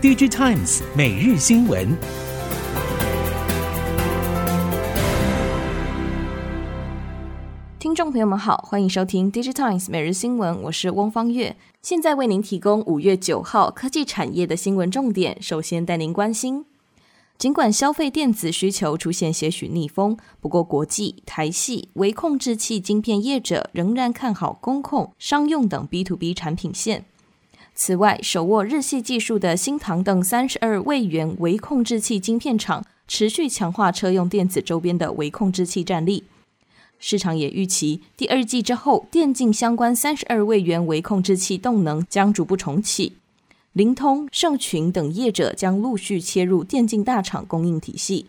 [0.00, 1.88] DigiTimes 每日新闻，
[7.80, 15.42] 听众朋友们好，欢迎收听 DigiTimes 每日新闻，我是翁方月，现在为您提供五月九号科技产业的新闻重点。
[15.42, 16.64] 首先带您关心，
[17.36, 27.06] 尽管消费电子需求出现些许逆风，不过国际、台系、微控制器晶片业者仍然看好工控、商用等 B to B 产品线。
[27.80, 36.24] 此外，手握日系技术的新唐等三十二位元微控制器晶片厂持续强化车用电子周边的微控制器战力。
[36.98, 43.12] 市场也预期第二季之后，电竞相关三十二位元微控制器动能将逐步重启。
[43.74, 48.26] 灵通、盛群等业者将陆续切入电竞大厂供应体系。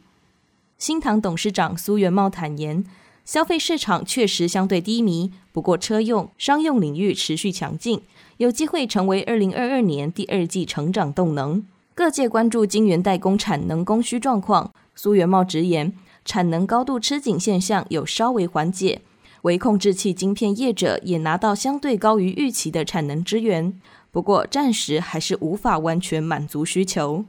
[0.77, 2.85] 新唐董事长苏元茂坦言，
[3.29, 8.01] 消费市场确实相对低迷，不过车用、商用领域持续强劲。
[8.37, 11.63] 有机会成为二零二二年第二季成长动能。
[11.93, 14.73] 各界关注晶圆代工产能供需状况。
[14.95, 15.93] 苏元茂直言，
[16.25, 19.01] 产能高度吃紧现象有稍微缓解，
[19.43, 27.25] 微控制器晶片业者也拿到相对高于预期的产能支援，不过暂时还是无法完全满足需求。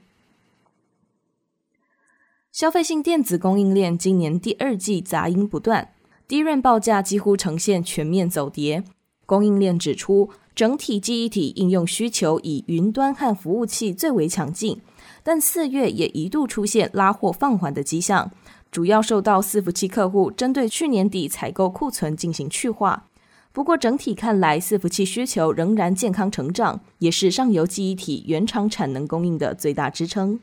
[2.53, 5.93] 消费性电子供应链今年第二季杂音不断
[6.29, 8.83] ，DRAM 报价几乎呈现全面走跌。
[9.25, 14.81] 供应链指出，整体记忆体应用需求以云端和服务器最为强劲，
[15.23, 18.33] 但四月也一度出现拉货放缓的迹象，
[18.73, 23.07] 主要受到伺服器客户针对去年底采购库存进行去化。
[23.53, 30.41] 不过整体看来，伺服器需求仍然健康成长，也是上游记忆体原厂产能供应的最大支撑。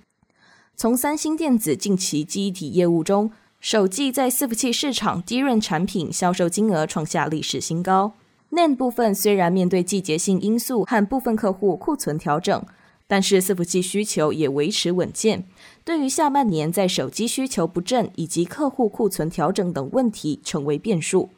[0.79, 8.13] 从三星电子近期记忆体业务中，首季在伺服器市场 DRAM 产品销售金额创下历史新高。
[8.51, 12.63] NAND 部分虽然面对季节性因素和部分客户库存调整，
[13.07, 15.45] 但是伺服器需求也维持稳健。
[15.83, 21.31] 对于下半年在手机需求不振以及客户库存调整等问题成为变数。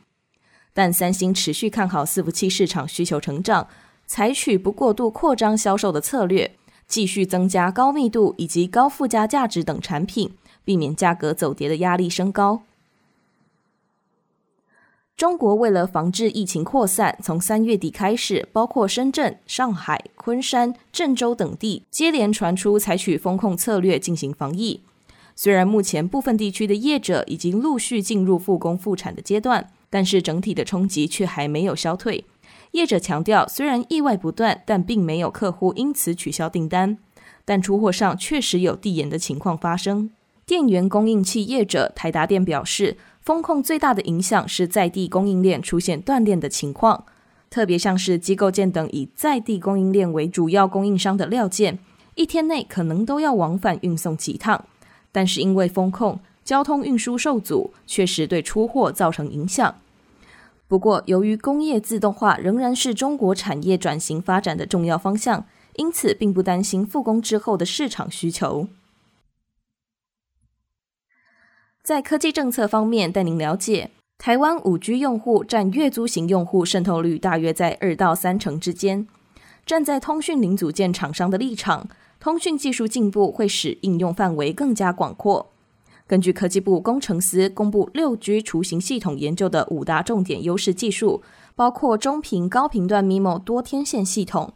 [0.73, 3.69] 但三星持续看好伺服器市场需求成长，
[4.05, 6.57] 采取不过度扩张销售的策略，
[6.89, 10.33] 继续增加高密度以及高附加价值等产品，
[10.65, 12.63] 避免价格走跌的压力升高。
[15.15, 24.81] 中国为了防治疫情扩散，从三月底开始，包括深圳、上海、昆山、郑州等地接连传出采取封控策略进行防疫。
[25.35, 32.25] 虽然目前部分地区的业者已经陆续进入复工复产的阶段，但是整体的冲击却还没有消退。
[32.71, 36.97] 业者强调，虽然意外不断，但并没有客户因此取消订单，
[37.43, 40.11] 但出货上确实有递延的情况发生。
[40.45, 47.05] 电源供应器业者台达电表示，封控最大的影响是在地供应链出现断链的情况，
[47.49, 51.79] 特别像是机构件等以在地供应链为主要供应商的料件，
[52.15, 54.65] 一天内可能都要往返运送几趟。
[55.11, 59.75] 但是因为封控，交通运输受阻，确实对出货造成影响。
[60.69, 65.47] 不过，由于工业自动化仍然是中国产业转型发展的重要方向，
[65.77, 68.67] 因此并不担心复工之后的市场需求。
[71.81, 79.07] 在科技政策方面，带您了解，台湾五 G 用户占月租型用户渗透率大约在二到三成之间。
[79.65, 85.51] 站在通讯零组件厂商的立场，通讯技术进步会使应用范围更加广阔。
[86.09, 91.21] 根据科技部工程司公布六 G 雏形系统研究的五大重点优势技术，
[91.53, 94.51] 包括中频高频段 MIMO 多天线系统，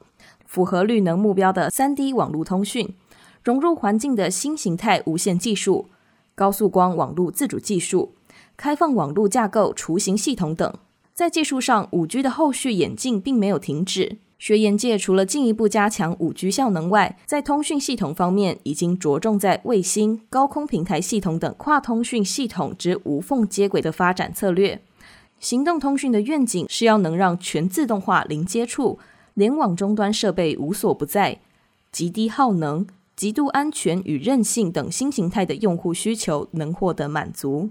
[0.47, 2.95] 符合绿能目标的三 D 网络通讯，
[3.43, 5.89] 融入环境的新形态无线技术。
[6.33, 8.15] 高速光网络自主技术、
[8.57, 10.73] 开放网络架构、雏形系统等，
[11.13, 14.17] 在技术上，五 G 的后续演进并没有停止。
[14.43, 24.81] 学研界除了进一步加强五 G 效能外，在通讯系统方面，已经着重在卫星、高空平台系统等跨通讯系统之无缝接轨的发展策略。
[25.39, 28.99] 行动通讯的愿景是要能让全自动化、零接触、
[29.33, 31.39] 联网终端设备无所不在、
[31.89, 32.85] 极低耗能。
[33.15, 37.69] 极度安全与韧性等新形态的用户需求能获得满足，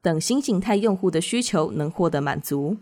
[0.00, 2.76] 等新形态用户的需求能获得满足。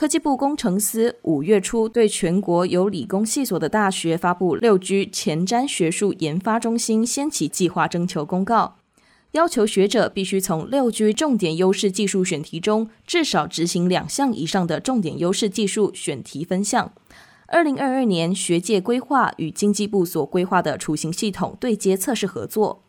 [0.00, 8.78] 科技部工程司五月初对全国有理工系所的大学发布六 G 前瞻学术研发中心掀起计划征求公告，
[9.32, 16.94] 要求学者必须从六 G 重点优势技术选题中至少执行两项以上的重点优势技术选题分项。
[17.48, 22.84] 二零二二年，学界规划与经济部所规划的雏形系统对接测试合作。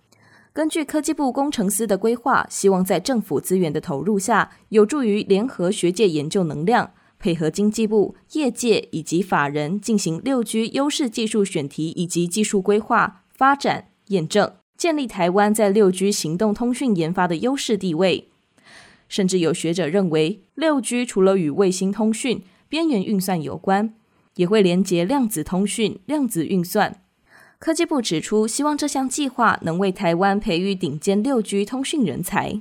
[0.53, 18.29] 根据科技部工程司的规划，希望在政府资源的投入下，有助于联合学界研究能量，配合经济部、业界以及法人进行六 G 优势技术选题以及技术规划、发展、验证，建立台湾在六 G 行动通讯研发的优势地位。
[19.07, 23.93] 甚至有学者认为，六 G 除了与卫星通讯、边缘运算有关，
[24.37, 27.01] 也会连接量子通讯、量子运算。
[27.59, 32.59] 科技部指出，希望这项计划能为台湾培育顶尖六 G 通讯人才。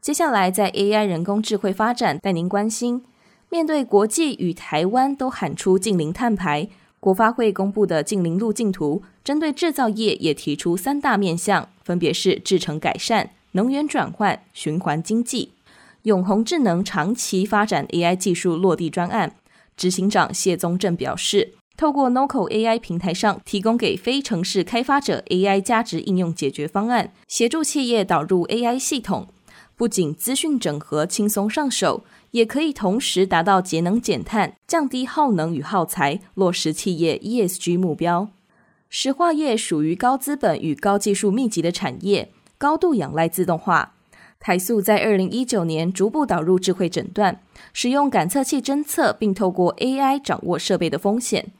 [0.00, 3.02] 接下来，在 AI 人工智慧发展带您关心。
[3.50, 6.68] 面对国际与台湾都喊出净零碳排，
[7.00, 15.52] 国发会公布的净零路径图，针对制造业也提出三大面向，分别是制程改善、能源转换、循环经济。
[16.02, 19.34] 永宏智能长期发展 AI 技术落地专案，
[19.76, 29.26] 执行长谢宗正表示，透过 Noco AI 平台上提供给非程式开发者 AI 价值应用解决方案，协助企业导入 AI 系统。
[29.78, 32.02] 不仅资讯整合轻松上手，
[32.32, 38.28] 也可以同时达到节能减碳、降低耗能与耗材，落实企业 ESG 目标。
[38.88, 43.94] 石化业属于高资本与高技术密集的产业，高度仰赖自动化。
[44.40, 47.40] 台塑在二零一九年逐步导入智慧诊断，
[47.72, 51.52] 使用感测器侦测，并透过 AI 掌握设备的风险。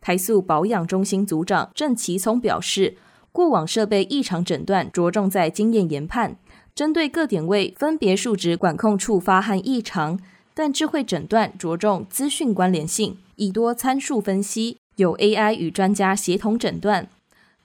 [0.00, 2.96] 台塑保养中心组长郑其聪表示，
[3.32, 6.36] 过往设备异常诊断着重在经验研判。
[6.80, 10.18] 针对各点位分别数值管控触发和异常，
[10.54, 17.06] 但智慧诊断着重资讯关联性，以多参数分析，有 AI 与专家协同诊断。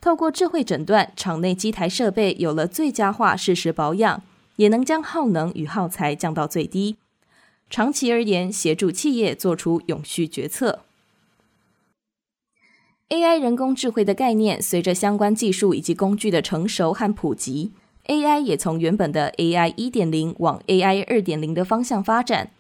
[0.01, 4.21] 透过智慧诊断，厂内机台设备有了最佳化适时保养，
[4.57, 6.97] 也能将耗能与耗材降到最低。
[7.69, 10.81] 长期而言，协助企业做出永续决策。
[13.07, 17.71] AI 人工智慧的概念，随着相关技术以及工具的成熟和普及。
[18.07, 22.51] AI 也从原本的 AI 一点零往 AI 二点零的方向发展。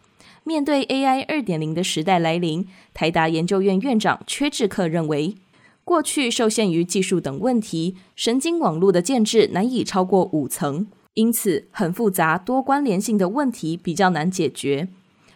[0.43, 5.35] 面对 AI 二点零的时代来临，台达研究院院长缺志克认为，
[5.83, 14.87] 过去受限于技术等问题，神经网络的建置难以超过五层，因此很复杂多关联性的问题比较难解决。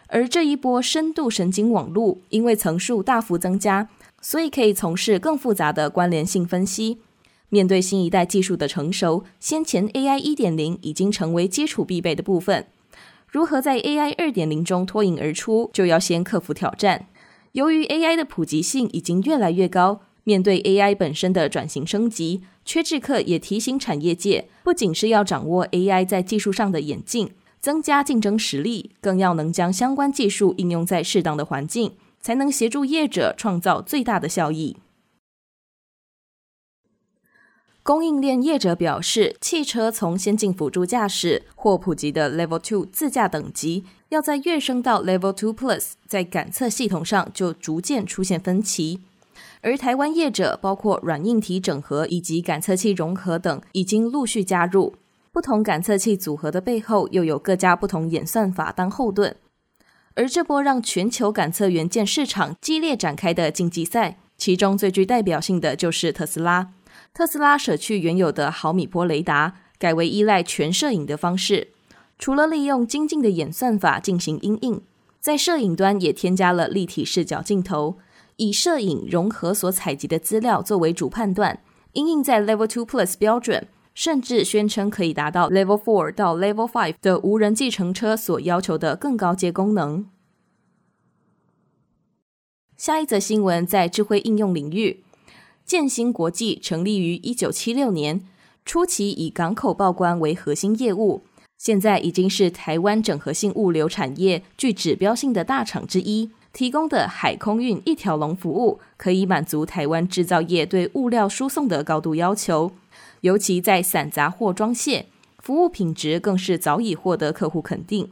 [0.06, 3.88] 而这一波深度神经网络，因为层数大幅增加，
[4.20, 6.98] 所以可以从事更复杂的关联性分析。
[7.50, 12.66] 面对新一代技术的成熟，先前 AI 一点零已经成为基础必备的部分。
[13.28, 17.06] 如何在 AI 二点零中脱颖而出，就要先克服挑战。
[17.52, 27.30] 由于 AI 的普及性已经越来越高，面对 AI 本身的转型升级，缺智客也提醒产业界，不仅是要掌握 AI 在技术上的演进，
[27.60, 34.76] 增加竞争实力，更要能将相关技术应用在适当的环境，才能协助业者创造最大的效益。
[37.82, 49.00] 供应链业者表示，汽车从先进辅助驾驶或普及的 Level Two 自驾等级，要在跃升到 Level Two Plus，在感测系统上就逐渐出现分歧。
[49.62, 54.94] 而台湾业者包括软硬体整合以及感测器融合等，已经陆续加入。
[55.32, 59.34] 不同感测器组合的背后，又有各家不同演算法当后盾。
[60.14, 66.72] 而这波让全球感测元件市场激烈展开的竞技赛，其中最具代表性的就是特斯拉。
[67.12, 71.68] 特斯拉舍去原有的毫米波雷达，改为依赖全摄影的方式。
[72.18, 74.82] 除了利用精进的演算法进行阴影，
[75.18, 77.98] 在摄影端也添加了立体视角镜头，
[78.36, 81.62] 以摄影融合所采集的资料作为主判断，
[81.92, 90.08] 因应在 Level Two Plus 标准，甚至宣称可以达到 Level Four 到 Level Five 的无人计程车所要求的更高阶功能。
[92.76, 95.04] 下一则新闻在智慧应用领域。
[95.70, 98.26] 建兴国际成立于一九七六年，
[98.64, 101.22] 初期以港口报关为核心业务，
[101.58, 106.30] 现在已经是台湾整合性物流产业具指标性的大厂之一。
[106.52, 112.72] 提供的海空运一条龙服务，可以满足台湾制造业对物料输送的高度要求，
[113.20, 115.06] 尤其在散杂货装卸，
[115.38, 118.10] 服务品质更是早已获得客户肯定。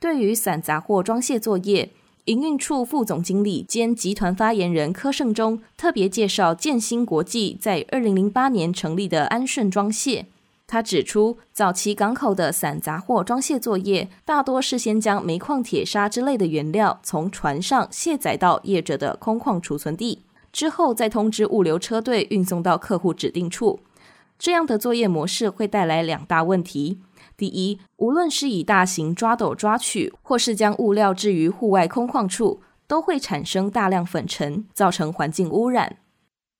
[0.00, 1.90] 对于散杂货装卸作业，
[2.26, 10.26] 营运处副总经理兼集团发言人柯胜忠特别介绍建兴国际在二零零八年成立的安顺装卸。
[10.66, 20.20] 他指出，早期港口的散杂货装卸作业，大多是先将煤矿、铁砂之类的原料从船上卸载到业者的空旷储存地，
[20.52, 23.80] 之后再通知物流车队运送到客户指定处。
[24.38, 26.98] 这样的作业模式会带来两大问题。
[27.36, 35.96] 第一，无论是以大型抓斗抓取，或是将物料置于户外空旷处，都会产生大量粉尘，造成环境污染。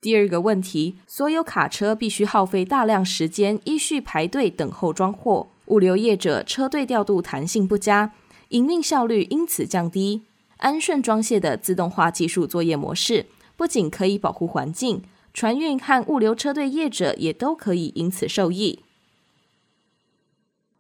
[0.01, 8.13] 第二个问题，所有卡车必须耗费大量时间依序排队等候装货，物流业者车队调度弹性不佳，
[8.49, 10.23] 营运效率因此降低。
[10.57, 13.27] 安顺装卸的自动化技术作业模式，
[13.57, 15.03] 不仅可以保护环境，
[15.35, 18.81] 船运和物流车队业者也都可以因此受益。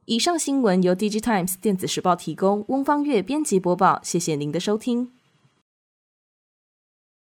[0.06, 4.00] 以上新闻由《DigiTimes 电子时报》提供，翁方月编辑播报。
[4.02, 5.19] 谢谢您的收听。